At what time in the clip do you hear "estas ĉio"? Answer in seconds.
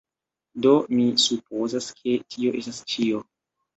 2.63-3.21